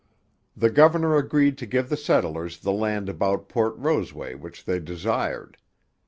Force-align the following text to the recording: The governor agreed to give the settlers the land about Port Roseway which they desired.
The 0.57 0.71
governor 0.71 1.15
agreed 1.15 1.59
to 1.59 1.67
give 1.67 1.89
the 1.89 1.95
settlers 1.95 2.57
the 2.61 2.71
land 2.71 3.07
about 3.07 3.47
Port 3.47 3.77
Roseway 3.77 4.33
which 4.33 4.65
they 4.65 4.79
desired. 4.79 5.57